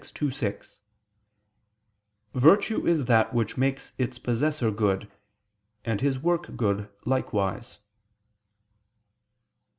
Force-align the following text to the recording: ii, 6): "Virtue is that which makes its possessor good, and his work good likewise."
ii, 0.19 0.31
6): 0.31 0.79
"Virtue 2.33 2.87
is 2.87 3.05
that 3.05 3.35
which 3.35 3.55
makes 3.55 3.93
its 3.99 4.17
possessor 4.17 4.71
good, 4.71 5.11
and 5.85 6.01
his 6.01 6.17
work 6.17 6.55
good 6.57 6.89
likewise." 7.05 7.77